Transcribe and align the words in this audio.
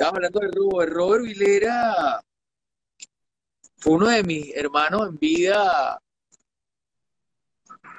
Estaba 0.00 0.16
hablando 0.16 0.40
de 0.40 0.50
Robert. 0.50 0.92
Robert 0.94 1.24
Vilera 1.24 2.24
fue 3.76 3.92
uno 3.92 4.08
de 4.08 4.22
mis 4.22 4.56
hermanos 4.56 5.10
en 5.10 5.18
vida, 5.18 6.00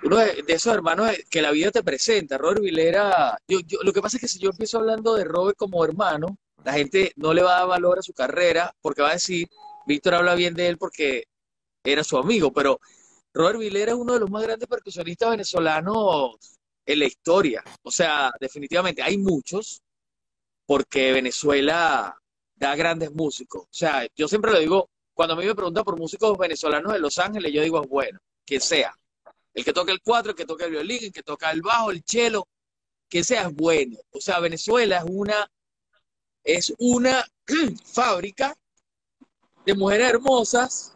uno 0.02 0.18
de, 0.18 0.44
esos 0.48 0.74
hermanos 0.74 1.12
que 1.29 1.44
la 1.44 1.52
vida 1.52 1.70
te 1.70 1.84
presenta. 1.84 2.40
Robert 2.40 2.62
Vilera, 2.62 3.38
yo, 3.48 3.60
lo 3.84 3.94
que 3.94 4.02
pasa 4.02 4.18
es 4.18 4.22
que 4.22 4.28
si 4.28 4.40
yo 4.40 4.50
empiezo 4.50 4.79
hablando 4.79 5.14
de 5.14 5.26
Robert 5.26 5.56
como 5.56 5.86
hermano, 5.86 6.40
la 6.66 6.74
gente 6.74 7.14
no 7.18 7.36
le 7.36 7.44
va 7.44 7.58
a 7.58 7.60
dar 7.60 7.68
valor 7.68 7.99
a 7.99 8.02
su 8.02 8.13
carrera 8.13 8.74
porque 8.81 9.04
va 9.04 9.12
a 9.12 9.13
decir, 9.13 9.47
Víctor 9.86 10.15
habla 10.15 10.33
bien 10.33 10.56
de 10.56 10.70
él 10.70 10.79
porque 10.79 11.26
era 11.83 12.04
su 12.04 12.18
amigo, 12.18 12.52
pero 12.52 12.79
Robert 13.31 13.60
Vilera 13.60 13.92
es 13.92 13.97
uno 13.99 14.13
de 14.13 14.22
los 14.22 14.31
más 14.31 14.42
grandes 14.42 14.68
percusionistas 14.68 15.29
venezolanos 15.29 16.58
en 16.84 16.98
la 16.98 17.05
historia. 17.05 17.63
O 17.84 17.91
sea, 17.91 18.31
definitivamente 18.40 19.04
hay 19.04 19.20
muchos, 19.20 19.84
porque 20.72 21.12
Venezuela 21.12 22.17
da 22.55 22.76
grandes 22.77 23.12
músicos. 23.12 23.63
O 23.63 23.73
sea, 23.73 24.07
yo 24.16 24.30
siempre 24.30 24.53
lo 24.53 24.59
digo, 24.59 24.89
cuando 25.13 25.34
a 25.34 25.38
mí 25.38 25.45
me 25.45 25.53
preguntan 25.53 25.84
por 25.84 25.99
músicos 25.99 26.38
venezolanos 26.38 26.94
de 26.94 26.99
Los 26.99 27.20
Ángeles, 27.20 27.52
yo 27.52 27.61
digo, 27.61 27.81
bueno, 27.89 28.20
quien 28.45 28.61
sea. 28.61 28.97
El 29.53 29.66
que 29.66 29.73
toque 29.73 29.91
el 29.91 29.99
cuatro, 30.02 30.31
el 30.31 30.38
que 30.38 30.45
toque 30.45 30.63
el 30.63 30.71
violín, 30.71 31.03
el 31.03 31.11
que 31.11 31.23
toca 31.23 31.52
el 31.52 31.61
bajo, 31.61 31.91
el 31.91 32.02
cello, 32.05 32.47
que 33.09 33.21
sea 33.21 33.49
es 33.49 33.53
bueno. 33.53 33.97
O 34.11 34.21
sea, 34.21 34.39
Venezuela 34.39 34.99
es 34.99 35.03
una, 35.09 35.52
es 36.41 36.73
una 36.77 37.27
fábrica 37.85 38.55
de 39.66 39.73
mujeres 39.73 40.08
hermosas 40.08 40.95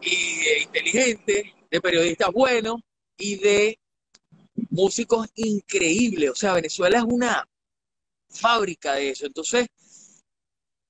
y 0.00 0.62
inteligentes, 0.62 1.46
de 1.68 1.80
periodistas 1.80 2.30
buenos 2.30 2.80
y 3.18 3.38
de 3.38 3.80
músicos 4.70 5.26
increíbles. 5.34 6.30
O 6.30 6.36
sea, 6.36 6.54
Venezuela 6.54 6.98
es 6.98 7.04
una 7.04 7.44
fábrica 8.32 8.94
de 8.94 9.10
eso. 9.10 9.26
Entonces, 9.26 9.68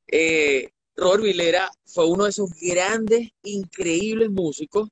eh, 0.07 0.71
Robert 0.97 1.23
Vilera 1.23 1.71
fue 1.85 2.07
uno 2.07 2.25
de 2.25 2.31
esos 2.31 2.51
grandes, 2.61 3.31
increíbles 3.43 4.31
músicos. 4.31 4.89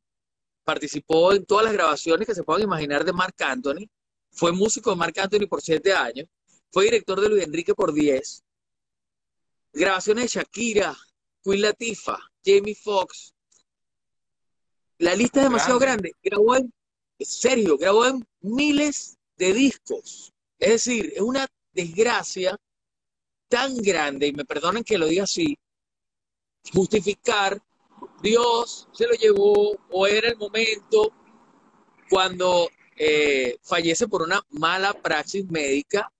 Participó 0.64 1.32
en 1.32 1.44
todas 1.44 1.64
las 1.64 1.74
grabaciones 1.74 2.26
que 2.26 2.34
se 2.34 2.42
puedan 2.42 2.62
imaginar 2.62 3.04
de 3.04 3.12
Marc 3.12 3.40
Anthony. 3.42 3.86
Fue 4.32 4.52
músico 4.52 4.90
de 4.90 4.96
Marc 4.96 5.18
Anthony 5.18 5.46
por 5.48 5.62
siete 5.62 5.92
años. 5.92 6.26
Fue 6.70 6.84
director 6.84 7.20
de 7.20 7.28
Luis 7.28 7.44
Enrique 7.44 7.74
por 7.74 7.92
diez. 7.92 8.42
Grabaciones 9.72 10.24
de 10.24 10.40
Shakira, 10.40 10.96
Queen 11.42 11.62
Latifah, 11.62 12.18
Jamie 12.44 12.74
Foxx. 12.74 13.34
La 14.98 15.14
lista 15.14 15.40
es 15.40 15.44
demasiado 15.44 15.78
grande. 15.78 16.14
Grabó 16.22 16.56
en, 16.56 16.72
serio, 17.18 17.76
grabó 17.76 18.06
en 18.06 18.24
miles 18.40 19.16
de 19.36 19.52
discos. 19.52 20.32
Es 20.58 20.70
decir, 20.70 21.12
es 21.14 21.22
una 21.22 21.46
desgracia 21.72 22.56
tan 23.48 23.76
grande, 23.78 24.28
y 24.28 24.32
me 24.32 24.44
perdonen 24.44 24.84
que 24.84 24.98
lo 24.98 25.06
diga 25.06 25.24
así, 25.24 25.56
justificar, 26.72 27.60
Dios 28.22 28.88
se 28.92 29.06
lo 29.06 29.14
llevó 29.14 29.76
o 29.90 30.06
era 30.06 30.28
el 30.28 30.36
momento 30.36 31.12
cuando 32.08 32.68
eh, 32.96 33.58
fallece 33.62 34.08
por 34.08 34.22
una 34.22 34.40
mala 34.50 34.94
praxis 34.94 35.44
médica, 35.50 36.12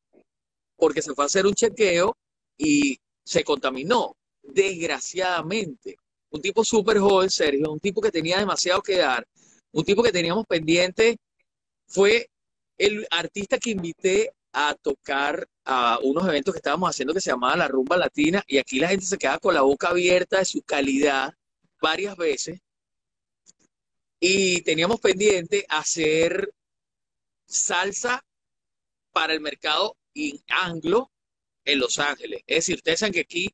porque 0.77 1.03
se 1.03 1.15
fue 1.15 1.25
a 1.25 1.27
hacer 1.27 1.47
un 1.47 1.55
chequeo 1.55 2.17
y 2.57 2.99
se 3.23 3.45
contaminó, 3.45 4.17
desgraciadamente. 4.43 5.97
Un 6.31 6.41
tipo 6.41 6.65
súper 6.65 6.99
joven, 6.99 7.31
Sergio, 7.31 7.71
un 7.71 7.81
tipo 7.81 8.01
que 8.01 8.11
tenía 8.11 8.39
demasiado 8.39 8.83
que 8.83 8.97
dar, 8.97 9.27
un 9.73 9.85
tipo 9.85 10.03
que 10.03 10.13
teníamos 10.13 10.47
pendiente, 10.47 11.19
fue 11.87 12.29
el 12.79 13.07
artista 13.11 13.59
que 13.59 13.71
invité 13.71 14.33
a 14.53 14.75
tocar 14.75 15.49
a 15.65 15.99
unos 16.03 16.27
eventos 16.29 16.53
que 16.53 16.59
estábamos 16.59 16.91
haciendo 16.91 17.15
que 17.15 17.21
se 17.21 17.31
llamaba 17.31 17.57
la 17.57 17.69
rumba 17.69 17.97
latina 17.97 18.43
y 18.47 18.59
aquí 18.59 18.81
la 18.81 18.89
gente 18.89 19.07
se 19.07 19.19
queda 19.19 19.39
con 19.39 19.55
la 19.55 19.63
boca 19.63 19.89
abierta 19.89 20.39
de 20.39 20.45
su 20.45 20.63
calidad 20.63 21.33
varias 21.81 22.17
veces 22.17 22.61
y 24.21 24.63
teníamos 24.63 25.01
pendiente 25.01 25.65
hacer 25.69 26.53
salsa 27.47 28.25
para 29.13 29.33
el 29.33 29.41
mercado 29.41 29.97
anglo 30.49 31.11
en 31.65 31.79
Los 31.79 31.99
Ángeles. 31.99 32.43
Es 32.47 32.57
decir, 32.57 32.77
ustedes 32.77 33.01
saben 33.01 33.15
que 33.15 33.21
aquí 33.21 33.49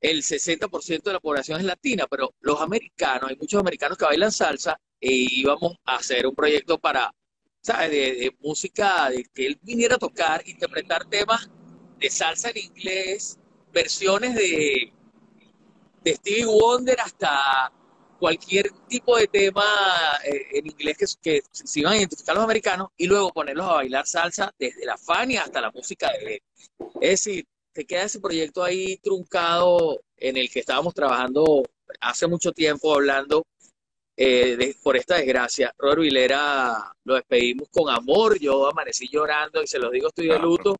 el 0.00 0.22
60% 0.22 1.02
de 1.02 1.12
la 1.12 1.20
población 1.20 1.60
es 1.60 1.66
latina, 1.66 2.06
pero 2.08 2.34
los 2.40 2.60
americanos, 2.60 3.30
hay 3.30 3.36
muchos 3.36 3.60
americanos 3.60 3.98
que 3.98 4.04
bailan 4.04 4.32
salsa 4.32 4.80
e 5.00 5.12
íbamos 5.12 5.76
a 5.84 5.96
hacer 5.96 6.26
un 6.26 6.34
proyecto 6.34 6.78
para 6.78 7.12
de, 7.62 8.34
música, 8.40 9.10
de 9.10 9.24
que 9.34 9.46
él 9.46 9.58
viniera 9.62 9.96
a 9.96 9.98
tocar, 9.98 10.42
interpretar 10.46 11.04
temas 11.06 11.50
de 11.98 12.10
salsa 12.10 12.50
en 12.50 12.58
inglés, 12.58 13.38
versiones 13.72 14.34
de, 14.34 14.92
de 16.02 16.14
Stevie 16.14 16.46
Wonder 16.46 17.00
hasta 17.00 17.72
cualquier 18.18 18.70
tipo 18.88 19.16
de 19.16 19.28
tema 19.28 19.64
eh, 20.24 20.46
en 20.54 20.66
inglés 20.66 20.96
que, 20.96 21.06
que 21.40 21.42
se 21.52 21.80
iban 21.80 21.92
a 21.92 21.96
identificar 21.96 22.34
los 22.34 22.44
americanos 22.44 22.88
y 22.96 23.06
luego 23.06 23.32
ponerlos 23.32 23.66
a 23.66 23.74
bailar 23.74 24.06
salsa 24.06 24.52
desde 24.58 24.84
la 24.84 24.96
Fania 24.96 25.42
hasta 25.42 25.60
la 25.60 25.70
música 25.70 26.10
de 26.12 26.34
él. 26.34 26.42
Es 27.00 27.24
decir, 27.24 27.46
te 27.72 27.84
queda 27.84 28.04
ese 28.04 28.20
proyecto 28.20 28.64
ahí 28.64 28.96
truncado 28.98 30.00
en 30.16 30.36
el 30.36 30.50
que 30.50 30.60
estábamos 30.60 30.94
trabajando 30.94 31.62
hace 32.00 32.26
mucho 32.26 32.52
tiempo 32.52 32.94
hablando 32.94 33.44
eh, 34.20 34.74
por 34.82 34.96
esta 34.96 35.14
desgracia. 35.14 35.72
Robert 35.78 36.00
Vilera 36.00 36.92
lo 37.04 37.14
despedimos 37.14 37.68
con 37.70 37.88
amor, 37.88 38.36
yo 38.40 38.66
amanecí 38.68 39.08
llorando 39.08 39.62
y 39.62 39.68
se 39.68 39.78
los 39.78 39.92
digo, 39.92 40.08
estoy 40.08 40.26
de 40.26 40.40
luto, 40.40 40.76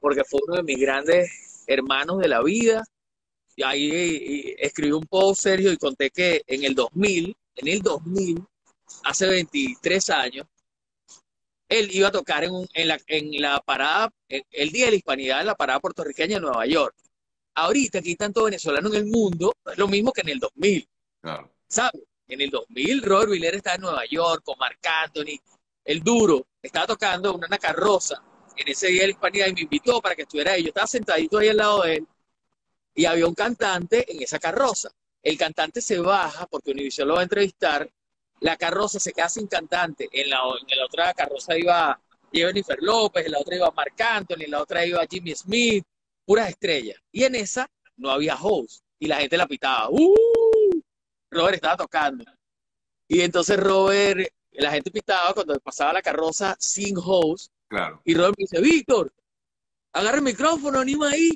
porque 0.00 0.24
fue 0.24 0.40
uno 0.46 0.56
de 0.56 0.62
mis 0.62 0.80
grandes 0.80 1.64
hermanos 1.66 2.18
de 2.18 2.28
la 2.28 2.42
vida. 2.42 2.82
Y 3.54 3.62
ahí 3.62 4.54
escribí 4.58 4.92
un 4.92 5.04
post, 5.04 5.42
Sergio, 5.42 5.70
y 5.70 5.76
conté 5.76 6.08
que 6.08 6.42
en 6.46 6.64
el 6.64 6.74
2000, 6.74 7.36
en 7.56 7.68
el 7.68 7.82
2000, 7.82 8.42
hace 9.04 9.26
23 9.26 10.10
años, 10.10 10.46
él 11.68 11.90
iba 11.92 12.08
a 12.08 12.12
tocar 12.12 12.44
en, 12.44 12.52
en, 12.72 12.88
la, 12.88 12.98
en 13.06 13.42
la 13.42 13.60
parada, 13.60 14.10
el 14.28 14.70
Día 14.70 14.86
de 14.86 14.92
la 14.92 14.96
Hispanidad 14.96 15.40
en 15.40 15.46
la 15.48 15.56
parada 15.56 15.80
puertorriqueña 15.80 16.36
en 16.36 16.42
Nueva 16.42 16.64
York. 16.64 16.94
Ahorita 17.54 17.98
aquí 17.98 18.16
tanto 18.16 18.44
venezolano 18.44 18.88
en 18.88 18.94
el 18.94 19.06
mundo, 19.06 19.54
es 19.70 19.76
lo 19.76 19.88
mismo 19.88 20.10
que 20.10 20.22
en 20.22 20.30
el 20.30 20.38
2000. 20.38 20.88
Claro. 21.20 21.52
¿Sabes? 21.68 22.07
En 22.28 22.42
el 22.42 22.50
2000, 22.50 23.02
Robert 23.02 23.30
Vilera 23.30 23.56
estaba 23.56 23.76
en 23.76 23.80
Nueva 23.82 24.04
York 24.04 24.42
con 24.44 24.58
Marc 24.58 24.86
Anthony, 24.86 25.40
el 25.82 26.02
duro, 26.02 26.46
estaba 26.60 26.86
tocando 26.86 27.34
una, 27.34 27.56
carroza 27.56 28.22
en 28.54 28.68
ese 28.68 28.88
día 28.88 29.00
de 29.00 29.06
la 29.06 29.12
hispanidad 29.12 29.46
y 29.46 29.54
me 29.54 29.60
invitó 29.62 30.02
para 30.02 30.14
que 30.14 30.22
estuviera 30.22 30.52
ahí. 30.52 30.62
Yo 30.62 30.68
estaba 30.68 30.86
sentadito 30.86 31.38
ahí 31.38 31.48
al 31.48 31.56
lado 31.56 31.82
de 31.82 31.96
él 31.96 32.06
y 32.94 33.06
había 33.06 33.26
un 33.26 33.34
cantante 33.34 34.12
en 34.12 34.22
esa 34.22 34.38
carroza. 34.38 34.90
El 35.22 35.38
cantante 35.38 35.80
se 35.80 35.98
baja 35.98 36.46
porque 36.46 36.72
Univision 36.72 37.08
lo 37.08 37.14
va 37.14 37.20
a 37.20 37.22
entrevistar. 37.22 37.90
La 38.40 38.58
carroza 38.58 39.00
se 39.00 39.12
queda 39.12 39.30
sin 39.30 39.46
cantante. 39.46 40.08
En 40.12 40.28
la, 40.28 40.40
en 40.68 40.78
la 40.78 40.84
otra 40.84 41.14
carroza 41.14 41.56
iba 41.56 41.98
Jennifer 42.30 42.78
López, 42.82 43.24
en 43.24 43.32
la 43.32 43.38
otra 43.38 43.56
iba 43.56 43.70
Marc 43.70 43.98
Anthony, 44.00 44.42
en 44.42 44.50
la 44.50 44.62
otra 44.62 44.84
iba 44.84 45.06
Jimmy 45.10 45.34
Smith, 45.34 45.86
puras 46.26 46.50
estrellas. 46.50 47.00
Y 47.10 47.24
en 47.24 47.34
esa 47.34 47.70
no 47.96 48.10
había 48.10 48.36
host 48.36 48.82
y 48.98 49.06
la 49.06 49.16
gente 49.16 49.38
la 49.38 49.46
pitaba. 49.46 49.88
¡Uh! 49.90 50.27
Robert 51.30 51.56
estaba 51.56 51.76
tocando. 51.76 52.24
Y 53.06 53.20
entonces 53.20 53.58
Robert, 53.58 54.28
la 54.52 54.70
gente 54.70 54.90
pitaba 54.90 55.32
cuando 55.34 55.58
pasaba 55.60 55.94
la 55.94 56.02
carroza 56.02 56.56
sin 56.58 56.96
host. 56.96 57.52
Claro. 57.68 58.00
Y 58.04 58.14
Robert 58.14 58.34
me 58.38 58.42
dice, 58.44 58.60
Víctor, 58.60 59.12
agarra 59.92 60.18
el 60.18 60.22
micrófono, 60.22 60.78
anima 60.78 61.10
ahí. 61.10 61.30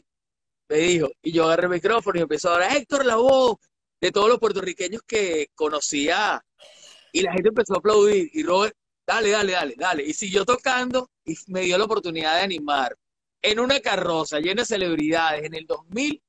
Me 0.69 0.77
dijo. 0.79 1.11
Y 1.23 1.33
yo 1.33 1.45
agarré 1.45 1.65
el 1.65 1.73
micrófono 1.73 2.19
y 2.19 2.23
empezó 2.23 2.51
a 2.51 2.55
hablar 2.55 2.77
Héctor 2.77 3.05
la 3.05 3.17
voz 3.17 3.57
de 4.01 4.11
todos 4.11 4.29
los 4.29 4.39
puertorriqueños 4.39 5.03
que 5.07 5.49
conocía. 5.55 6.45
Y 7.13 7.23
la 7.23 7.33
gente 7.33 7.49
empezó 7.49 7.75
a 7.75 7.79
aplaudir. 7.79 8.31
Y 8.33 8.43
Robert, 8.43 8.75
dale, 9.07 9.31
dale, 9.31 9.53
dale, 9.53 9.75
dale. 9.77 10.03
Y 10.05 10.15
siguió 10.15 10.45
tocando 10.45 11.11
y 11.25 11.37
me 11.49 11.63
dio 11.63 11.79
la 11.79 11.85
oportunidad 11.85 12.37
de 12.37 12.43
animar 12.43 12.97
en 13.43 13.61
una 13.61 13.81
carroza 13.81 14.39
llena 14.39 14.63
de 14.63 14.67
celebridades 14.67 15.45
en 15.45 15.55
el 15.55 15.67
2000 15.67 16.23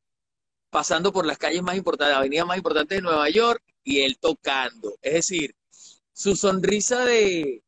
pasando 0.74 1.14
por 1.14 1.28
las 1.28 1.38
calles 1.38 1.62
más 1.62 1.78
importantes, 1.78 2.18
avenidas 2.18 2.48
más 2.48 2.58
importantes 2.58 2.98
de 2.98 3.04
Nueva 3.04 3.30
York, 3.30 3.64
y 3.84 4.02
él 4.02 4.18
tocando. 4.20 4.98
Es 5.04 5.14
decir, 5.14 5.56
su 6.12 6.36
sonrisa 6.36 7.06
de, 7.06 7.62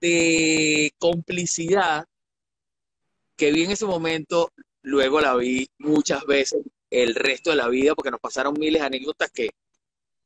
de 0.00 0.94
complicidad 0.98 2.06
que 3.36 3.50
vi 3.50 3.64
en 3.64 3.72
ese 3.72 3.86
momento, 3.86 4.52
luego 4.82 5.20
la 5.20 5.34
vi 5.34 5.68
muchas 5.78 6.24
veces 6.26 6.62
el 6.90 7.16
resto 7.16 7.50
de 7.50 7.56
la 7.56 7.68
vida, 7.68 7.96
porque 7.96 8.12
nos 8.12 8.20
pasaron 8.20 8.54
miles 8.56 8.82
de 8.82 8.86
anécdotas 8.86 9.32
que, 9.32 9.50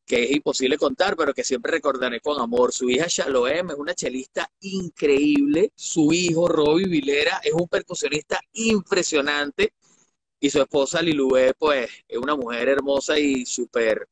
que 0.04 0.24
es 0.24 0.32
imposible 0.32 0.76
contar, 0.76 1.16
pero 1.16 1.32
que 1.32 1.44
siempre 1.44 1.72
recordaré 1.72 2.20
con 2.20 2.38
amor. 2.38 2.72
Su 2.72 2.90
hija 2.90 3.06
Shaloem 3.08 3.70
es 3.70 3.76
una 3.76 3.94
chelista 3.94 4.50
increíble, 4.60 5.72
su 5.74 6.12
hijo 6.12 6.46
Robbie 6.46 6.88
Vilera 6.88 7.40
es 7.42 7.54
un 7.54 7.68
percusionista 7.68 8.38
impresionante, 8.52 9.72
y 10.42 10.50
su 10.50 10.60
esposa 10.60 11.00
Lilubé, 11.00 11.54
pues, 11.54 11.88
es 12.08 12.18
una 12.18 12.34
mujer 12.34 12.68
hermosa 12.68 13.16
y 13.16 13.46
súper, 13.46 14.08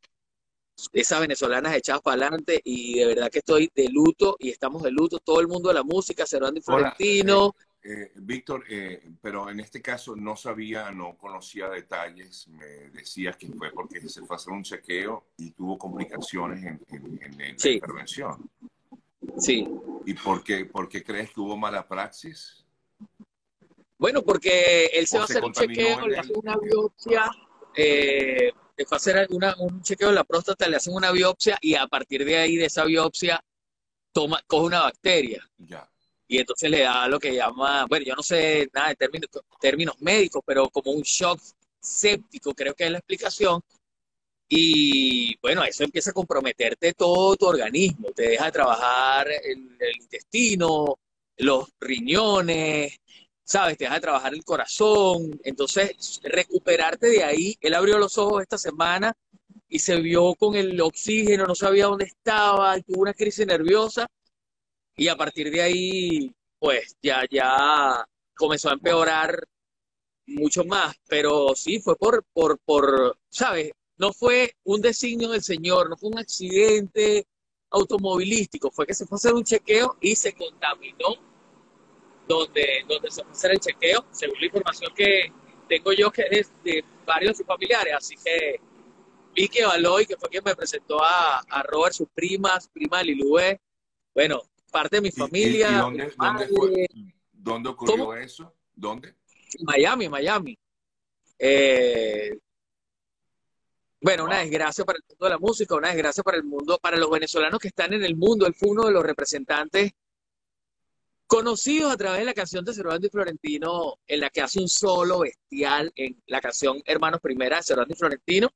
esas 0.93 1.21
venezolanas 1.21 1.75
echadas 1.75 2.03
para 2.03 2.23
adelante, 2.23 2.61
y 2.63 3.01
de 3.01 3.07
verdad 3.07 3.29
que 3.29 3.41
estoy 3.41 3.69
de 3.75 3.89
luto, 3.89 4.37
y 4.39 4.51
estamos 4.51 4.85
de 4.85 4.93
luto, 4.93 5.19
todo 5.19 5.41
el 5.41 5.49
mundo 5.49 5.71
de 5.71 5.75
la 5.75 5.83
música, 5.83 6.25
Cervando 6.25 6.61
y 6.61 6.63
Florentino, 6.63 7.57
eh, 7.83 8.13
Víctor, 8.15 8.63
eh, 8.71 9.03
pero 9.21 9.51
en 9.51 9.59
este 9.59 9.83
caso 9.83 10.15
no 10.15 10.37
sabía, 10.37 10.93
no 10.93 11.17
conocía 11.17 11.69
detalles. 11.69 12.47
Me 12.49 12.91
decías 12.91 13.37
que 13.37 13.49
fue 13.49 13.73
porque 13.73 14.07
se 14.07 14.21
fue 14.21 14.35
a 14.35 14.37
hacer 14.37 14.53
un 14.53 14.63
chequeo 14.63 15.31
y 15.39 15.51
tuvo 15.51 15.79
complicaciones 15.79 16.63
en, 16.63 16.81
en, 17.23 17.39
la 17.39 17.49
intervención. 17.49 18.51
Sí. 19.39 19.67
¿Y 20.05 20.15
por 20.15 20.45
qué, 20.45 20.67
por 20.67 20.89
qué 20.91 21.03
crees 21.03 21.31
que 21.31 21.41
hubo 21.41 21.57
mala 21.57 21.89
praxis? 21.89 22.67
Bueno, 24.01 24.23
porque 24.23 24.87
él 24.87 25.07
se 25.07 25.17
va 25.17 25.23
a 25.23 25.27
hacer 25.27 25.45
un 25.45 25.53
chequeo, 25.53 26.09
le 26.09 26.19
hace 26.19 26.33
una 26.33 26.57
biopsia, 26.57 27.31
eh, 27.77 28.51
le 28.77 28.85
fue 28.85 28.97
a 28.97 28.99
hacer 28.99 29.29
un 29.31 29.83
chequeo 29.83 30.09
de 30.09 30.15
la 30.15 30.25
próstata, 30.25 30.69
le 30.69 30.77
hacen 30.77 30.95
una 30.95 31.13
biopsia 31.13 31.57
y 31.61 31.77
a 31.77 31.87
partir 31.87 32.25
de 32.25 32.39
ahí, 32.39 32.57
de 32.57 32.65
esa 32.65 32.85
biopsia, 32.85 33.41
toma, 34.13 34.43
coge 34.49 34.67
una 34.67 34.81
bacteria. 34.81 35.49
Ya 35.59 35.89
y 36.31 36.39
entonces 36.39 36.71
le 36.71 36.83
da 36.83 37.09
lo 37.09 37.19
que 37.19 37.35
llama, 37.35 37.87
bueno, 37.87 38.07
yo 38.07 38.15
no 38.15 38.23
sé 38.23 38.71
nada 38.73 38.91
de 38.91 38.95
términos, 38.95 39.29
términos 39.61 39.97
médicos, 39.99 40.43
pero 40.47 40.71
como 40.71 40.93
un 40.93 41.03
shock 41.03 41.41
séptico, 41.81 42.55
creo 42.55 42.73
que 42.73 42.85
es 42.85 42.91
la 42.93 42.99
explicación. 42.99 43.61
Y 44.49 45.37
bueno, 45.41 45.65
eso 45.65 45.83
empieza 45.83 46.11
a 46.11 46.13
comprometerte 46.13 46.93
todo 46.93 47.35
tu 47.35 47.47
organismo, 47.47 48.13
te 48.13 48.29
deja 48.29 48.45
de 48.45 48.53
trabajar 48.53 49.27
el, 49.29 49.77
el 49.81 49.97
intestino, 50.03 51.01
los 51.39 51.69
riñones, 51.81 52.97
¿sabes? 53.51 53.77
Te 53.77 53.85
deja 53.85 53.97
de 53.97 54.01
trabajar 54.01 54.33
el 54.33 54.45
corazón. 54.45 55.41
Entonces, 55.43 56.21
recuperarte 56.23 57.09
de 57.09 57.25
ahí, 57.25 57.57
él 57.61 57.75
abrió 57.75 57.99
los 57.99 58.17
ojos 58.17 58.43
esta 58.43 58.57
semana 58.59 59.13
y 59.69 59.81
se 59.81 59.97
vio 60.01 60.35
con 60.37 60.55
el 60.55 60.81
oxígeno, 60.81 61.47
no 61.47 61.55
sabía 61.57 61.87
dónde 61.87 62.05
estaba, 62.05 62.79
tuvo 62.81 63.03
una 63.03 63.15
crisis 63.15 63.47
nerviosa 63.47 64.07
y 64.97 65.09
a 65.09 65.17
partir 65.17 65.51
de 65.51 65.63
ahí, 65.63 66.33
pues 66.61 66.97
ya, 67.03 67.25
ya 67.29 68.07
comenzó 68.37 68.71
a 68.71 68.75
empeorar 68.75 69.45
mucho 70.27 70.65
más, 70.65 70.95
pero 71.09 71.55
sí, 71.57 71.81
fue 71.81 71.97
por, 71.97 72.25
por, 72.33 72.59
por, 72.61 73.19
¿sabes? 73.31 73.73
No 73.97 74.13
fue 74.13 74.55
un 74.65 74.81
designio 74.81 75.29
del 75.31 75.43
Señor, 75.43 75.91
no 75.91 75.97
fue 75.97 76.11
un 76.11 76.19
accidente 76.19 77.27
automovilístico, 77.71 78.71
fue 78.71 78.87
que 78.87 78.95
se 78.95 79.07
fue 79.07 79.17
a 79.17 79.19
hacer 79.19 79.35
un 79.35 79.45
chequeo 79.45 79.97
y 80.01 80.15
se 80.15 80.35
contaminó 80.35 81.30
donde, 82.39 82.85
donde 82.89 83.11
se 83.11 83.23
hacer 83.23 83.53
el 83.53 83.61
chequeo, 83.61 84.05
según 84.11 84.39
la 84.41 84.47
información 84.47 84.93
que 84.95 85.33
tengo 85.69 85.93
yo 85.93 86.11
que 86.11 86.25
es 86.31 86.53
de 86.63 86.85
varios 87.05 87.33
de 87.33 87.37
sus 87.39 87.47
familiares, 87.47 87.95
así 87.97 88.15
que 88.17 88.61
Vicky 89.35 89.63
Baloy, 89.63 90.07
que 90.07 90.17
fue 90.17 90.29
quien 90.29 90.43
me 90.45 90.55
presentó 90.57 91.03
a, 91.03 91.41
a 91.41 91.63
Robert, 91.63 91.95
sus 91.95 92.09
primas, 92.09 92.69
prima 92.69 93.03
Lilue, 93.03 93.59
bueno, 94.15 94.43
parte 94.71 94.97
de 94.97 95.03
mi 95.03 95.11
familia. 95.11 95.69
¿Y, 95.71 95.75
dónde, 97.33 97.69
ocurrió 97.69 98.15
eso? 98.15 98.55
¿Dónde? 98.75 99.15
Miami, 99.63 100.09
Miami. 100.09 100.59
Eh, 101.39 102.39
bueno, 104.01 104.25
una 104.25 104.39
desgracia 104.39 104.85
para 104.85 104.99
el 104.99 105.05
mundo 105.09 105.25
de 105.25 105.31
la 105.31 105.39
música, 105.39 105.75
una 105.75 105.89
desgracia 105.89 106.23
para 106.23 106.37
el 106.37 106.45
mundo, 106.45 106.79
para 106.81 106.97
los 106.97 107.11
venezolanos 107.11 107.61
que 107.61 107.69
están 107.69 107.93
en 107.93 108.05
el 108.05 108.17
mundo. 108.17 108.47
Él 108.47 108.55
fue 108.55 108.71
uno 108.71 108.87
de 108.87 108.93
los 108.93 109.03
representantes 109.03 109.93
conocidos 111.31 111.93
a 111.93 111.97
través 111.97 112.19
de 112.19 112.27
la 112.27 112.35
canción 112.35 112.65
de 112.65 112.75
Cervantes 112.75 113.07
y 113.07 113.13
Florentino, 113.13 113.95
en 114.05 114.19
la 114.19 114.31
que 114.31 114.41
hace 114.41 114.59
un 114.59 114.69
solo 114.69 115.21
bestial 115.21 115.93
en 115.95 116.21
la 116.27 116.41
canción 116.41 116.83
Hermanos 116.85 117.21
Primera 117.21 117.59
de 117.59 117.63
Cervantes 117.63 117.97
y 117.97 117.99
Florentino, 118.01 118.51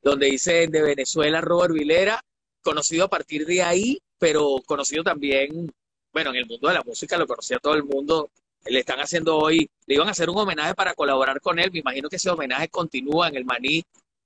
donde 0.00 0.26
dice 0.26 0.68
de 0.68 0.80
Venezuela 0.80 1.40
Robert 1.40 1.74
Vilera, 1.74 2.22
conocido 2.62 3.06
a 3.06 3.08
partir 3.08 3.44
de 3.46 3.64
ahí 3.64 3.98
pero 4.16 4.62
conocido 4.64 5.02
también, 5.02 5.74
bueno, 6.12 6.30
en 6.30 6.36
el 6.36 6.46
mundo 6.46 6.68
de 6.68 6.74
la 6.74 6.82
música 6.84 7.18
lo 7.18 7.26
conocía 7.26 7.58
todo 7.58 7.74
el 7.74 7.82
mundo. 7.82 8.30
Le 8.66 8.78
están 8.78 9.00
haciendo 9.00 9.36
hoy, 9.36 9.68
le 9.86 9.96
iban 9.96 10.06
a 10.06 10.12
hacer 10.12 10.30
un 10.30 10.38
homenaje 10.38 10.76
para 10.76 10.94
colaborar 10.94 11.40
con 11.40 11.58
él. 11.58 11.72
Me 11.72 11.80
imagino 11.80 12.08
que 12.08 12.14
ese 12.14 12.30
homenaje 12.30 12.68
continúa 12.68 13.26
en 13.26 13.34
el 13.34 13.44
Maní, 13.44 13.82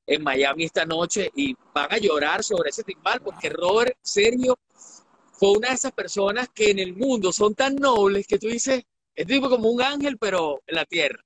en 0.06 0.22
Miami 0.22 0.64
esta 0.64 0.84
noche, 0.84 1.30
y 1.34 1.56
van 1.72 1.90
a 1.90 1.96
llorar 1.96 2.44
sobre 2.44 2.68
ese 2.68 2.82
timbal, 2.82 3.22
porque 3.22 3.48
Robert, 3.48 3.96
serio, 4.02 4.58
fue 5.38 5.52
una 5.52 5.68
de 5.68 5.74
esas 5.74 5.92
personas 5.92 6.48
que 6.54 6.70
en 6.70 6.78
el 6.78 6.94
mundo 6.94 7.32
son 7.32 7.54
tan 7.54 7.76
nobles 7.76 8.26
que 8.26 8.38
tú 8.38 8.48
dices, 8.48 8.84
es 9.14 9.26
tipo 9.26 9.48
como 9.48 9.70
un 9.70 9.82
ángel, 9.82 10.18
pero 10.18 10.62
en 10.66 10.74
la 10.74 10.84
tierra. 10.84 11.22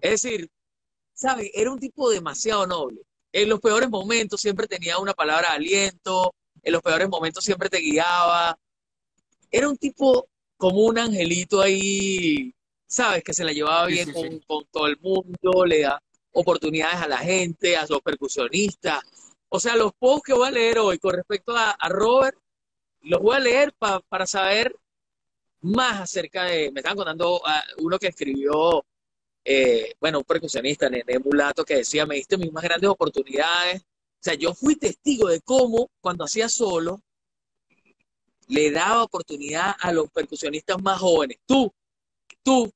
Es 0.00 0.22
decir, 0.22 0.48
¿sabes? 1.12 1.50
Era 1.54 1.70
un 1.70 1.78
tipo 1.78 2.10
demasiado 2.10 2.66
noble. 2.66 3.02
En 3.32 3.48
los 3.48 3.60
peores 3.60 3.88
momentos 3.88 4.40
siempre 4.40 4.66
tenía 4.66 4.98
una 4.98 5.14
palabra 5.14 5.50
de 5.50 5.56
aliento, 5.56 6.34
en 6.62 6.72
los 6.72 6.82
peores 6.82 7.08
momentos 7.08 7.44
siempre 7.44 7.68
te 7.68 7.78
guiaba. 7.78 8.56
Era 9.50 9.68
un 9.68 9.76
tipo 9.76 10.28
como 10.56 10.84
un 10.84 10.98
angelito 10.98 11.60
ahí, 11.60 12.54
¿sabes? 12.86 13.24
Que 13.24 13.34
se 13.34 13.44
la 13.44 13.52
llevaba 13.52 13.86
bien 13.86 14.12
con, 14.46 14.64
todo 14.70 14.86
el 14.86 14.98
mundo, 15.00 15.64
le 15.66 15.80
da 15.80 16.00
oportunidades 16.32 16.96
a 16.96 17.08
la 17.08 17.18
gente, 17.18 17.76
a 17.76 17.86
los 17.86 18.00
percusionistas. 18.00 19.02
O 19.48 19.60
sea, 19.60 19.76
los 19.76 19.92
posts 19.98 20.22
que 20.26 20.32
voy 20.34 20.48
a 20.48 20.52
leer 20.52 20.78
hoy 20.78 20.98
con 20.98 21.14
respecto 21.14 21.54
a, 21.56 21.76
Robert, 21.88 22.38
los 23.02 23.20
voy 23.20 23.36
a 23.36 23.40
leer 23.40 23.74
para 24.08 24.26
saber 24.26 24.74
más 25.60 26.00
acerca 26.00 26.44
de. 26.44 26.70
Me 26.72 26.80
estaban 26.80 26.96
contando 26.96 27.40
ah, 27.44 27.62
uno 27.78 27.98
que 27.98 28.08
escribió, 28.08 28.84
eh, 29.44 29.94
bueno, 30.00 30.18
un 30.18 30.24
percusionista, 30.24 30.88
Nene 30.88 31.18
Mulato, 31.18 31.64
que 31.64 31.76
decía: 31.76 32.06
Me 32.06 32.16
diste 32.16 32.36
mis 32.36 32.52
más 32.52 32.64
grandes 32.64 32.90
oportunidades 32.90 33.82
o 34.22 34.24
sea, 34.24 34.34
yo 34.34 34.54
fui 34.54 34.76
testigo 34.76 35.26
de 35.26 35.40
cómo 35.40 35.90
cuando 36.00 36.22
hacía 36.22 36.48
solo, 36.48 37.02
le 38.46 38.70
daba 38.70 39.02
oportunidad 39.02 39.74
a 39.80 39.90
los 39.90 40.08
percusionistas 40.12 40.80
más 40.80 41.00
jóvenes. 41.00 41.38
Tú, 41.44 41.72
tú, 42.44 42.72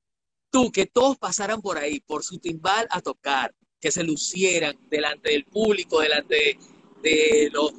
tú, 0.50 0.72
que 0.72 0.86
todos 0.86 1.16
pasaran 1.18 1.62
por 1.62 1.78
ahí, 1.78 2.00
por 2.00 2.24
su 2.24 2.38
timbal 2.38 2.88
a 2.90 3.00
tocar, 3.00 3.54
que 3.80 3.92
se 3.92 4.02
lucieran 4.02 4.76
delante 4.90 5.30
del 5.30 5.44
público, 5.44 6.00
delante 6.00 6.58
de, 7.00 7.48
los, 7.52 7.72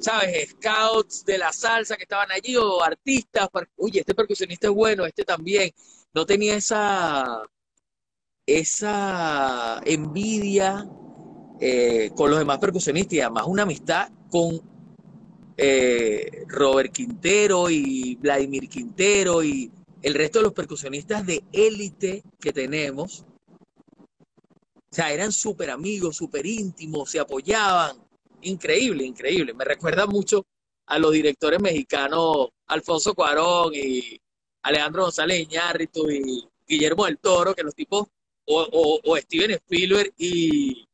¿sabes? 0.00 0.50
Scouts 0.50 1.24
de 1.24 1.38
la 1.38 1.52
salsa 1.52 1.96
que 1.96 2.04
estaban 2.04 2.30
allí 2.32 2.56
o 2.56 2.82
artistas. 2.82 3.48
Oye, 3.76 4.00
este 4.00 4.14
percusionista 4.14 4.68
es 4.68 4.72
bueno, 4.72 5.04
este 5.06 5.24
también. 5.24 5.70
No 6.12 6.24
tenía 6.26 6.56
esa, 6.56 7.42
esa 8.46 9.80
envidia 9.84 10.88
eh, 11.60 12.10
con 12.16 12.30
los 12.30 12.38
demás 12.38 12.58
percusionistas 12.58 13.14
y 13.14 13.20
además 13.20 13.44
una 13.46 13.62
amistad 13.62 14.10
con 14.30 14.60
eh, 15.56 16.44
Robert 16.48 16.92
Quintero 16.92 17.70
y 17.70 18.16
Vladimir 18.16 18.68
Quintero 18.68 19.42
y 19.42 19.70
el 20.02 20.14
resto 20.14 20.38
de 20.38 20.44
los 20.44 20.52
percusionistas 20.52 21.24
de 21.24 21.42
élite 21.52 22.22
que 22.40 22.52
tenemos. 22.52 23.24
O 24.90 24.94
sea, 24.94 25.12
eran 25.12 25.32
súper 25.32 25.70
amigos, 25.70 26.16
súper 26.16 26.46
íntimos, 26.46 27.10
se 27.10 27.18
apoyaban. 27.18 28.03
Increíble, 28.44 29.04
increíble. 29.04 29.54
Me 29.54 29.64
recuerda 29.64 30.06
mucho 30.06 30.46
a 30.86 30.98
los 30.98 31.12
directores 31.12 31.60
mexicanos 31.60 32.48
Alfonso 32.66 33.14
Cuarón 33.14 33.72
y 33.74 34.18
Alejandro 34.62 35.02
González 35.04 35.40
Iñárritu 35.40 36.10
y 36.10 36.46
Guillermo 36.66 37.06
del 37.06 37.18
Toro, 37.18 37.54
que 37.54 37.62
los 37.62 37.74
tipos, 37.74 38.06
o 38.46 39.16
Steven 39.18 39.52
Spielberg 39.52 40.12
y, 40.16 40.86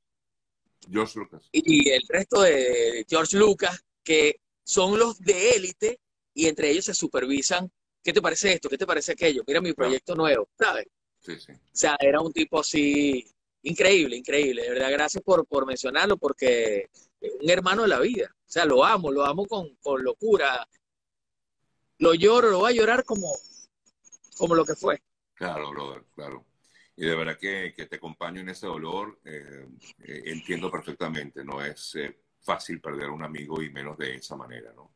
George 0.90 1.18
Lucas. 1.18 1.48
Y 1.52 1.88
el 1.90 2.02
resto 2.08 2.42
de 2.42 3.04
George 3.08 3.36
Lucas, 3.36 3.80
que 4.02 4.40
son 4.64 4.98
los 4.98 5.18
de 5.20 5.50
élite 5.50 6.00
y 6.34 6.46
entre 6.46 6.70
ellos 6.70 6.86
se 6.86 6.94
supervisan. 6.94 7.70
¿Qué 8.02 8.12
te 8.12 8.22
parece 8.22 8.52
esto? 8.54 8.68
¿Qué 8.68 8.78
te 8.78 8.86
parece 8.86 9.12
aquello? 9.12 9.42
Mira 9.46 9.60
mi 9.60 9.72
proyecto 9.72 10.14
nuevo, 10.14 10.48
¿sabes? 10.58 10.86
Sí, 11.20 11.38
sí. 11.38 11.52
O 11.52 11.58
sea, 11.72 11.96
era 12.00 12.20
un 12.20 12.32
tipo 12.32 12.60
así 12.60 13.26
increíble, 13.62 14.16
increíble. 14.16 14.62
De 14.62 14.70
verdad, 14.70 14.90
gracias 14.90 15.22
por, 15.22 15.46
por 15.46 15.66
mencionarlo 15.66 16.16
porque 16.16 16.88
es 17.20 17.32
un 17.40 17.50
hermano 17.50 17.82
de 17.82 17.88
la 17.88 18.00
vida. 18.00 18.30
O 18.30 18.50
sea, 18.50 18.64
lo 18.64 18.84
amo, 18.84 19.10
lo 19.10 19.24
amo 19.24 19.46
con, 19.46 19.76
con 19.76 20.02
locura. 20.02 20.66
Lo 21.98 22.14
lloro, 22.14 22.50
lo 22.50 22.58
voy 22.60 22.72
a 22.72 22.76
llorar 22.76 23.04
como, 23.04 23.30
como 24.36 24.54
lo 24.54 24.64
que 24.64 24.74
fue. 24.74 25.02
Claro, 25.34 25.70
brother, 25.70 26.04
claro 26.14 26.46
y 27.00 27.06
de 27.06 27.14
verdad 27.14 27.38
que, 27.38 27.72
te 27.72 27.96
acompaño 27.96 28.42
en 28.42 28.50
ese 28.50 28.66
dolor. 28.66 29.20
Eh, 29.24 29.66
eh, 30.02 30.22
entiendo 30.26 30.70
perfectamente, 30.70 31.42
no 31.42 31.64
es 31.64 31.94
eh, 31.94 32.24
fácil 32.42 32.78
perder 32.78 33.06
a 33.06 33.12
un 33.12 33.22
amigo 33.22 33.62
y 33.62 33.70
menos 33.70 33.96
de 33.96 34.16
esa 34.16 34.36
manera, 34.36 34.70
¿no? 34.74 34.92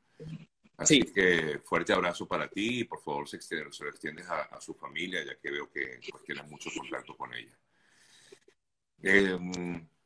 Así 0.76 1.00
que 1.00 1.60
fuerte 1.64 1.94
abrazo 1.94 2.28
para 2.28 2.46
ti 2.50 2.80
y 2.80 2.84
por 2.84 3.00
favor 3.00 3.26
se, 3.26 3.36
extiendes, 3.36 3.74
se 3.74 3.84
lo 3.84 3.90
extiendes 3.90 4.26
a, 4.28 4.60
su 4.60 4.74
familia, 4.74 5.24
ya 5.24 5.36
que 5.36 5.50
veo 5.50 5.70
que 5.70 5.98
pues, 6.10 6.24
tienes 6.24 6.46
mucho 6.46 6.68
contacto 6.76 7.16
con 7.16 7.32
ella. 7.32 7.56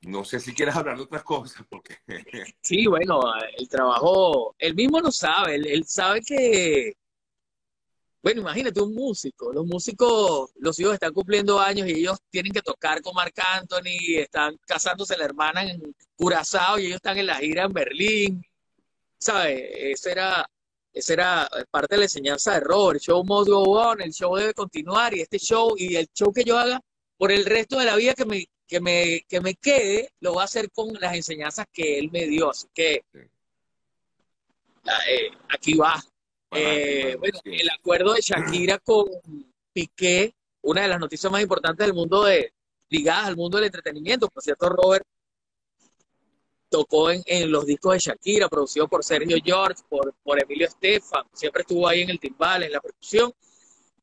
No 0.02 0.24
sé 0.24 0.40
si 0.40 0.54
quieres 0.54 0.76
hablar 0.76 0.96
de 0.96 1.02
otras 1.02 1.22
cosas, 1.22 1.64
porque... 1.68 1.96
Sí, 2.62 2.86
bueno, 2.86 3.20
el 3.56 3.68
trabajo, 3.68 4.54
él 4.58 4.74
mismo 4.74 5.00
no 5.00 5.10
sabe, 5.10 5.56
él 5.56 5.84
sabe 5.84 6.20
que 6.20 6.94
bueno, 8.22 8.40
imagínate 8.40 8.80
un 8.80 8.94
músico. 8.94 9.52
Los 9.52 9.64
músicos, 9.66 10.50
los 10.56 10.78
hijos 10.80 10.94
están 10.94 11.12
cumpliendo 11.12 11.60
años 11.60 11.86
y 11.88 11.92
ellos 11.92 12.18
tienen 12.30 12.52
que 12.52 12.62
tocar 12.62 13.00
con 13.00 13.14
Marc 13.14 13.38
Anthony, 13.54 14.18
están 14.18 14.56
casándose 14.66 15.16
la 15.16 15.24
hermana 15.24 15.62
en 15.62 15.94
Curazao 16.16 16.78
y 16.78 16.86
ellos 16.86 16.96
están 16.96 17.18
en 17.18 17.26
la 17.26 17.36
gira 17.36 17.64
en 17.64 17.72
Berlín. 17.72 18.42
¿Sabes? 19.18 19.62
Ese 19.72 20.12
era, 20.12 20.48
Esa 20.92 21.12
era 21.12 21.48
parte 21.70 21.94
de 21.94 21.98
la 22.00 22.04
enseñanza 22.06 22.54
de 22.54 22.60
Robert. 22.60 22.96
El 22.96 23.00
show 23.00 23.24
must 23.24 23.48
go 23.50 23.62
on, 23.80 24.00
el 24.02 24.12
show 24.12 24.36
debe 24.36 24.54
continuar 24.54 25.14
y 25.14 25.20
este 25.22 25.38
show 25.38 25.74
y 25.76 25.96
el 25.96 26.08
show 26.14 26.32
que 26.32 26.44
yo 26.44 26.58
haga 26.58 26.80
por 27.16 27.32
el 27.32 27.44
resto 27.46 27.78
de 27.78 27.86
la 27.86 27.96
vida 27.96 28.14
que 28.14 28.24
me, 28.24 28.46
que 28.68 28.80
me, 28.80 29.24
que 29.26 29.40
me 29.40 29.54
quede, 29.54 30.12
lo 30.20 30.34
voy 30.34 30.42
a 30.42 30.44
hacer 30.44 30.70
con 30.70 30.92
las 31.00 31.14
enseñanzas 31.14 31.66
que 31.72 31.98
él 31.98 32.10
me 32.12 32.26
dio. 32.26 32.50
Así 32.50 32.68
que 32.72 33.02
eh, 33.14 35.30
aquí 35.48 35.74
va. 35.74 36.00
Eh, 36.50 37.16
bueno, 37.18 37.40
el 37.44 37.70
acuerdo 37.70 38.12
de 38.12 38.20
Shakira 38.20 38.78
con 38.84 39.06
Piqué, 39.72 40.34
una 40.62 40.82
de 40.82 40.88
las 40.88 41.00
noticias 41.00 41.32
más 41.32 41.42
importantes 41.42 41.86
del 41.86 41.94
mundo 41.94 42.24
de 42.24 42.52
ligadas 42.90 43.26
al 43.26 43.36
mundo 43.36 43.56
del 43.56 43.66
entretenimiento. 43.66 44.28
Por 44.28 44.42
cierto, 44.42 44.68
Robert 44.68 45.04
tocó 46.68 47.10
en, 47.10 47.22
en, 47.24 47.50
los 47.50 47.64
discos 47.64 47.94
de 47.94 47.98
Shakira, 48.00 48.48
producido 48.48 48.86
por 48.86 49.02
Sergio 49.02 49.38
George, 49.42 49.82
por, 49.88 50.14
por 50.22 50.42
Emilio 50.42 50.66
Estefan, 50.66 51.24
siempre 51.32 51.62
estuvo 51.62 51.88
ahí 51.88 52.02
en 52.02 52.10
el 52.10 52.20
timbal, 52.20 52.62
en 52.62 52.72
la 52.72 52.80
percusión. 52.80 53.32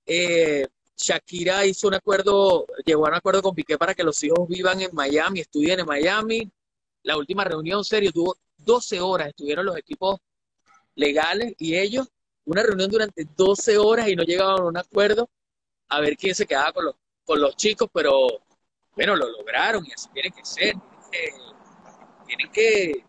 Eh, 0.07 0.65
Shakira 0.97 1.65
hizo 1.65 1.87
un 1.87 1.95
acuerdo, 1.95 2.65
llegó 2.85 3.05
a 3.05 3.09
un 3.09 3.15
acuerdo 3.15 3.41
con 3.41 3.55
Piqué 3.55 3.77
para 3.77 3.93
que 3.93 4.03
los 4.03 4.23
hijos 4.23 4.47
vivan 4.47 4.81
en 4.81 4.89
Miami, 4.93 5.41
estudien 5.41 5.79
en 5.79 5.85
Miami. 5.85 6.51
La 7.03 7.17
última 7.17 7.43
reunión, 7.43 7.83
serio, 7.83 8.11
tuvo 8.11 8.37
12 8.57 9.01
horas, 9.01 9.29
estuvieron 9.29 9.65
los 9.65 9.77
equipos 9.77 10.19
legales 10.95 11.53
y 11.57 11.75
ellos, 11.75 12.07
una 12.45 12.63
reunión 12.63 12.89
durante 12.89 13.25
12 13.35 13.77
horas 13.77 14.07
y 14.07 14.15
no 14.15 14.23
llegaban 14.23 14.61
a 14.61 14.65
un 14.65 14.77
acuerdo 14.77 15.29
a 15.89 15.99
ver 15.99 16.15
quién 16.15 16.33
se 16.33 16.45
quedaba 16.45 16.71
con 16.71 16.85
los, 16.85 16.95
con 17.23 17.41
los 17.41 17.55
chicos, 17.55 17.89
pero 17.93 18.27
bueno, 18.95 19.15
lo 19.15 19.29
lograron 19.29 19.85
y 19.85 19.91
así 19.91 20.09
tiene 20.13 20.31
que 20.31 20.45
ser 20.45 20.75
tienen 22.25 22.51
que, 22.51 23.05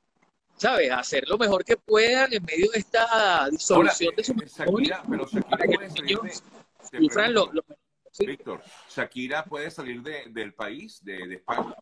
¿sabes?, 0.57 0.91
hacer 0.91 1.25
lo 1.29 1.39
mejor 1.39 1.65
que 1.65 1.77
puedan 1.77 2.33
en 2.33 2.45
medio 2.45 2.71
de 2.71 2.79
esta 2.79 3.49
disolución 3.51 4.15
de 4.15 4.25
su 4.25 4.35
Shakira, 4.35 5.03
pero 5.09 5.27
Shakira 5.27 5.67
puede 5.67 6.33
lo, 7.31 7.51
Víctor, 8.19 8.63
Shakira 8.89 9.45
puede 9.45 9.71
salir 9.71 10.03
de, 10.03 10.25
del 10.31 10.55
país, 10.55 11.05
de, 11.05 11.27
de, 11.27 11.35
España. 11.37 11.75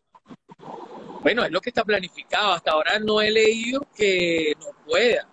Bueno, 1.21 1.43
es 1.45 1.51
lo 1.51 1.61
que 1.61 1.69
está 1.69 1.83
planificado. 1.83 2.53
Hasta 2.53 2.71
ahora 2.71 2.99
no 2.99 3.21
he 3.21 3.31
leído 3.31 3.87
que 3.95 4.53
no 4.59 4.67
pueda. 4.85 5.27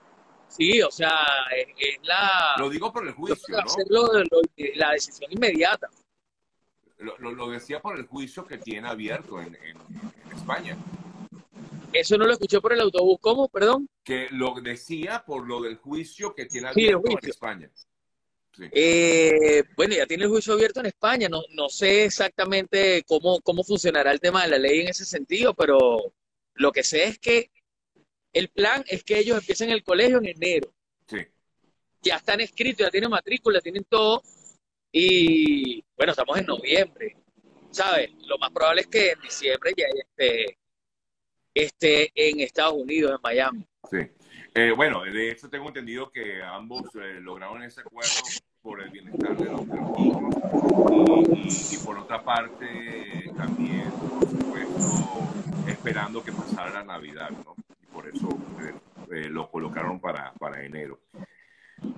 Sí, 0.49 0.83
o 0.83 0.91
sea, 0.91 1.11
es, 1.57 1.99
la... 2.03 2.55
Lo 2.59 2.69
digo 2.69 2.93
por 2.93 3.07
el 3.07 3.15
juicio, 3.15 3.37
¿no? 3.49 3.59
Hacerlo, 3.59 4.11
la 4.75 4.91
decisión 4.93 5.33
inmediata. 5.33 5.89
Lo, 6.99 7.19
lo, 7.19 7.51
decía 7.51 7.81
por 7.81 7.99
el 7.99 8.07
juicio 8.07 8.47
que 8.47 8.59
tiene 8.59 8.87
abierto 8.87 9.41
en, 9.41 9.57
en, 9.57 9.77
en 9.77 10.37
España. 10.37 10.77
Eso 11.93 12.17
no 12.17 12.27
lo 12.27 12.33
escuché 12.33 12.61
por 12.61 12.73
el 12.73 12.81
autobús. 12.81 13.19
¿Cómo? 13.21 13.49
Perdón. 13.49 13.89
Que 14.05 14.29
lo 14.31 14.55
decía 14.61 15.25
por 15.27 15.47
lo 15.47 15.61
del 15.61 15.77
juicio 15.77 16.35
que 16.35 16.47
tiene 16.47 16.69
abierto 16.69 17.11
en 17.11 17.29
España. 17.29 17.71
Eh, 18.71 19.63
bueno, 19.77 19.95
ya 19.95 20.07
tiene 20.07 20.25
el 20.25 20.31
juicio 20.31 20.53
abierto 20.53 20.81
en 20.81 20.87
España. 20.87 21.29
No, 21.29 21.43
no 21.51 21.69
sé 21.69 22.05
exactamente 22.05 23.03
cómo, 23.07 23.41
cómo 23.41 23.65
funcionará 23.65 24.13
el 24.13 24.21
tema 24.21 24.45
de 24.45 24.51
la 24.51 24.59
ley 24.59 24.81
en 24.81 24.89
ese 24.89 25.05
sentido, 25.05 25.55
pero 25.55 26.13
lo 26.55 26.73
que 26.73 26.83
sé 26.83 27.05
es 27.05 27.19
que 27.19 27.51
el 28.33 28.49
plan 28.49 28.85
es 28.89 29.05
que 29.05 29.19
ellos 29.19 29.39
empiecen 29.39 29.71
el 29.71 29.83
colegio 29.83 30.19
en 30.19 30.27
enero. 30.27 30.73
Sí. 31.07 31.19
Ya 32.03 32.17
están 32.17 32.41
escritos, 32.41 32.87
ya 32.87 32.91
tienen 32.91 33.11
matrícula, 33.11 33.61
tienen 33.61 33.85
todo. 33.85 34.23
Y 34.91 35.83
bueno, 35.97 36.13
estamos 36.13 36.39
en 36.39 36.47
noviembre. 36.47 37.17
¿Sabes? 37.71 38.11
Lo 38.27 38.37
más 38.37 38.51
probable 38.51 38.83
es 38.83 38.87
que 38.87 39.13
en 39.13 39.21
diciembre 39.21 39.73
ya 39.77 39.87
esté 39.87 40.59
esté 41.55 42.13
en 42.15 42.41
Estados 42.41 42.75
Unidos, 42.75 43.13
en 43.13 43.23
Miami. 43.23 43.67
Sí. 43.91 43.99
Eh, 44.55 44.71
bueno, 44.77 45.03
de 45.03 45.31
hecho 45.31 45.49
tengo 45.49 45.69
entendido 45.69 46.11
que 46.11 46.43
ambos 46.43 46.83
eh, 46.97 47.21
lograron 47.21 47.63
ese 47.63 47.81
acuerdo 47.81 48.11
por 48.61 48.83
el 48.83 48.91
bienestar 48.91 49.35
de 49.37 49.47
los, 49.47 49.67
niños 49.67 50.35
y, 51.73 51.79
por 51.79 51.99
otra 51.99 52.23
parte 52.23 53.31
también, 53.35 53.91
por 53.91 54.29
supuesto, 54.29 55.67
esperando 55.67 56.23
que 56.23 56.33
pasara 56.33 56.71
la 56.71 56.85
Navidad, 56.85 57.31
¿no? 57.31 57.55
Y 57.83 57.87
por 57.87 58.07
eso 58.07 58.29
eh, 59.11 59.29
lo 59.31 59.51
colocaron 59.51 59.99
para, 59.99 60.33
para 60.35 60.63
enero. 60.63 61.01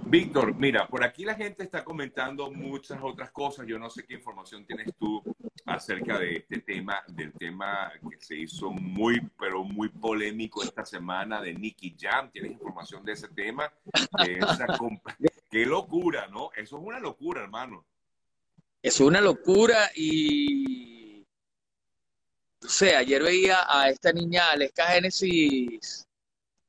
Víctor, 0.06 0.54
mira, 0.54 0.86
por 0.86 1.02
aquí 1.02 1.24
la 1.24 1.34
gente 1.34 1.64
está 1.64 1.82
comentando 1.82 2.50
muchas 2.52 3.00
otras 3.02 3.32
cosas. 3.32 3.66
Yo 3.66 3.80
no 3.80 3.90
sé 3.90 4.06
qué 4.06 4.14
información 4.14 4.64
tienes 4.64 4.94
tú 4.96 5.22
acerca 5.66 6.18
de 6.18 6.36
este 6.36 6.60
tema, 6.60 7.02
del 7.08 7.32
tema 7.32 7.92
que 8.08 8.24
se 8.24 8.36
hizo 8.36 8.70
muy, 8.70 9.20
pero 9.38 9.64
muy 9.64 9.88
polémico 9.88 10.62
esta 10.62 10.84
semana 10.84 11.40
de 11.40 11.54
Nicky 11.54 11.96
Jam. 11.98 12.30
¿Tienes 12.30 12.52
información 12.52 13.04
de 13.04 13.12
ese 13.12 13.28
tema? 13.28 13.72
qué 15.50 15.66
locura, 15.66 16.26
¿no? 16.28 16.50
Eso 16.54 16.78
es 16.78 16.84
una 16.84 17.00
locura, 17.00 17.42
hermano. 17.42 17.86
Es 18.82 19.00
una 19.00 19.20
locura 19.20 19.90
y... 19.94 21.22
O 22.62 22.68
sea, 22.68 22.98
ayer 22.98 23.22
veía 23.22 23.64
a 23.68 23.90
esta 23.90 24.12
niña, 24.12 24.50
Aleska 24.50 24.86
Genesis, 24.86 26.06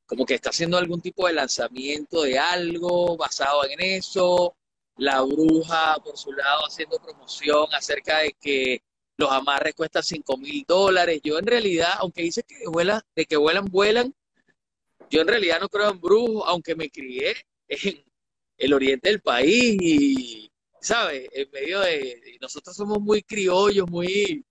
como 0.05 0.25
que 0.25 0.35
está 0.35 0.49
haciendo 0.49 0.77
algún 0.77 1.01
tipo 1.01 1.27
de 1.27 1.33
lanzamiento 1.33 2.23
de 2.23 2.37
algo 2.37 3.17
basado 3.17 3.65
en 3.65 3.79
eso. 3.79 4.55
La 4.97 5.21
bruja, 5.21 5.97
por 6.03 6.17
su 6.17 6.31
lado, 6.31 6.65
haciendo 6.67 6.99
promoción 6.99 7.67
acerca 7.73 8.19
de 8.19 8.35
que 8.39 8.81
los 9.17 9.31
amarres 9.31 9.73
cuestan 9.75 10.03
5 10.03 10.37
mil 10.37 10.63
dólares. 10.67 11.21
Yo 11.23 11.37
en 11.37 11.47
realidad, 11.47 11.93
aunque 11.99 12.23
dice 12.23 12.43
que, 12.43 12.67
vuela, 12.67 13.05
de 13.15 13.25
que 13.25 13.37
vuelan, 13.37 13.65
vuelan, 13.65 14.13
yo 15.09 15.21
en 15.21 15.27
realidad 15.27 15.59
no 15.59 15.69
creo 15.69 15.91
en 15.91 16.01
brujos, 16.01 16.43
aunque 16.47 16.75
me 16.75 16.89
crié 16.89 17.35
en 17.67 18.03
el 18.57 18.73
oriente 18.73 19.09
del 19.09 19.21
país 19.21 19.77
y, 19.81 20.51
¿sabes? 20.81 21.27
En 21.31 21.49
medio 21.51 21.81
de... 21.81 22.37
Nosotros 22.41 22.75
somos 22.75 22.99
muy 22.99 23.21
criollos, 23.23 23.89
muy... 23.89 24.45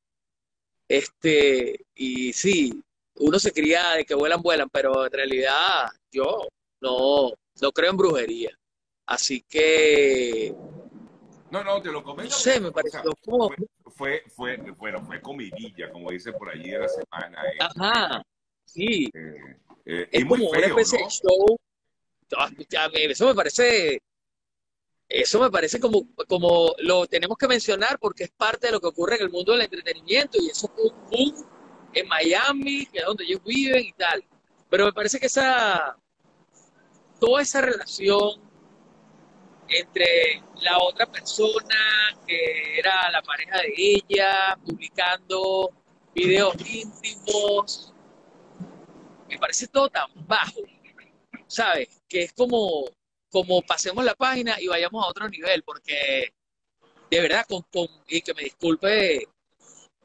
Este, 0.88 1.86
y 1.94 2.32
sí, 2.32 2.82
uno 3.16 3.38
se 3.38 3.52
cría 3.52 3.92
de 3.92 4.04
que 4.04 4.14
vuelan, 4.14 4.42
vuelan, 4.42 4.68
pero 4.70 5.06
en 5.06 5.12
realidad 5.12 5.88
yo 6.10 6.46
no, 6.80 7.32
no 7.60 7.72
creo 7.72 7.90
en 7.90 7.96
brujería. 7.96 8.58
Así 9.06 9.42
que... 9.42 10.54
No, 11.50 11.62
no, 11.62 11.80
te 11.80 11.92
lo 11.92 12.02
comento. 12.02 12.30
No 12.32 12.38
sé, 12.38 12.61
me 12.61 12.73
pareció 12.73 13.02
como... 13.25 13.50
Fue, 13.96 14.25
fue, 14.34 14.56
bueno, 14.76 15.04
fue 15.04 15.20
comidilla, 15.20 15.90
como 15.92 16.11
dice 16.11 16.32
por 16.32 16.50
allí 16.50 16.70
de 16.70 16.78
la 16.80 16.88
semana. 16.88 17.42
Eh. 17.44 17.58
Ajá, 17.61 18.23
sí. 18.64 19.08
Eh, 19.14 19.56
eh, 19.87 20.08
es 20.11 20.25
como 20.25 20.49
una 20.49 20.58
especie 20.58 20.99
de 20.99 21.11
show. 21.11 21.58
Ah, 22.37 22.50
eso 22.92 23.28
me 23.28 23.34
parece 23.34 24.02
eso 25.08 25.38
me 25.38 25.50
parece 25.50 25.78
como, 25.78 26.08
como 26.26 26.75
lo 26.78 27.06
tenemos 27.06 27.37
que 27.37 27.46
mencionar 27.46 27.99
porque 28.00 28.25
es 28.25 28.30
parte 28.30 28.66
de 28.66 28.73
lo 28.73 28.80
que 28.80 28.88
ocurre 28.88 29.16
en 29.16 29.23
el 29.23 29.30
mundo 29.30 29.52
del 29.52 29.62
entretenimiento 29.62 30.38
y 30.40 30.49
eso 30.49 30.70
es 30.76 30.90
un 30.90 31.11
boom 31.11 31.46
en 31.92 32.08
Miami, 32.08 32.87
que 32.87 32.99
es 32.99 33.04
donde 33.04 33.25
ellos 33.25 33.40
viven 33.44 33.84
y 33.84 33.92
tal. 33.92 34.25
Pero 34.68 34.87
me 34.87 34.92
parece 34.92 35.20
que 35.20 35.26
esa, 35.26 35.96
toda 37.20 37.42
esa 37.42 37.61
relación 37.61 38.40
entre 39.68 40.42
la 40.61 40.78
otra 40.78 41.06
persona, 41.06 42.16
que 42.26 42.78
era 42.78 43.11
la 43.11 43.23
pareja 43.23 43.59
de 43.59 43.73
ella, 43.76 44.59
publicando 44.64 45.71
videos 46.14 46.54
íntimos, 46.68 47.92
me 49.28 49.38
parece 49.38 49.66
todo 49.68 49.88
tan 49.88 50.11
bajo, 50.26 50.61
¿sabes? 51.47 51.88
Que 52.09 52.25
es 52.25 52.33
como, 52.33 52.85
como 53.30 53.62
pasemos 53.62 54.04
la 54.04 54.14
página 54.14 54.61
y 54.61 54.68
vayamos 54.68 55.04
a 55.04 55.09
otro 55.09 55.28
nivel, 55.28 55.62
porque 55.62 56.35
de 57.11 57.21
verdad, 57.21 57.47
y 58.09 58.23
que 58.23 58.35
me 58.35 58.44
disculpe 58.44 59.28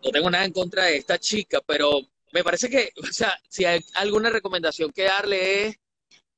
no 0.03 0.11
tengo 0.11 0.29
nada 0.29 0.45
en 0.45 0.53
contra 0.53 0.85
de 0.85 0.97
esta 0.97 1.17
chica, 1.17 1.59
pero 1.65 1.99
me 2.31 2.43
parece 2.43 2.69
que, 2.69 2.91
o 3.01 3.05
sea, 3.11 3.37
si 3.49 3.65
hay 3.65 3.83
alguna 3.95 4.29
recomendación 4.29 4.91
que 4.91 5.03
darle 5.03 5.67
es 5.67 5.79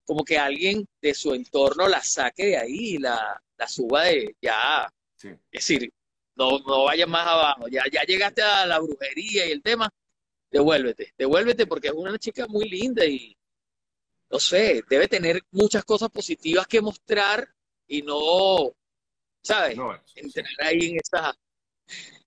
como 0.06 0.24
que 0.24 0.38
alguien 0.38 0.86
de 1.02 1.14
su 1.14 1.34
entorno 1.34 1.88
la 1.88 2.02
saque 2.02 2.48
de 2.48 2.58
ahí 2.58 2.96
y 2.96 2.98
la, 2.98 3.42
la 3.58 3.68
suba 3.68 4.06
de 4.06 4.36
ya. 4.42 4.92
Es 5.24 5.38
decir, 5.52 5.92
no, 6.36 6.60
no 6.60 6.86
vayas 6.86 7.08
más 7.08 7.28
abajo. 7.28 7.68
Ya, 7.68 7.84
ya 7.92 8.04
llegaste 8.04 8.42
a 8.42 8.66
la 8.66 8.80
brujería 8.80 9.46
y 9.46 9.52
el 9.52 9.62
tema, 9.62 9.90
devuélvete, 10.50 11.14
devuélvete 11.18 11.68
porque 11.68 11.90
es 11.90 11.94
una 11.94 12.18
chica 12.18 12.48
muy 12.48 12.68
linda 12.68 13.06
y 13.06 13.38
no 14.30 14.40
sé, 14.40 14.82
debe 14.90 15.08
tener 15.08 15.42
muchas 15.52 15.84
cosas 15.84 16.10
positivas 16.10 16.66
que 16.66 16.82
mostrar 16.82 17.48
y 17.86 18.02
no, 18.02 18.72
¿sabes? 19.44 19.78
Entrar 20.16 20.48
ahí 20.60 20.92
en 20.92 20.98
esa, 20.98 21.38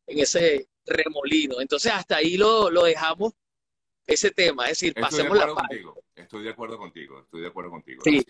en 0.06 0.18
ese 0.18 0.68
remolino. 0.84 1.60
Entonces, 1.62 1.90
hasta 1.92 2.16
ahí 2.16 2.36
lo, 2.36 2.70
lo 2.70 2.84
dejamos 2.84 3.32
ese 4.06 4.30
tema, 4.30 4.64
es 4.64 4.78
decir, 4.80 4.94
pasemos 4.94 5.36
la 5.38 5.48
contigo, 5.48 6.03
Estoy 6.16 6.44
de 6.44 6.50
acuerdo 6.50 6.78
contigo, 6.78 7.20
estoy 7.20 7.42
de 7.42 7.48
acuerdo 7.48 7.70
contigo. 7.70 8.02
Sí. 8.04 8.24